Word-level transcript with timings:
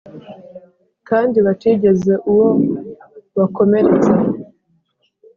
kandi 1.09 1.37
batagize 1.45 2.13
uwo 2.31 2.49
bakomeretsa. 3.37 4.13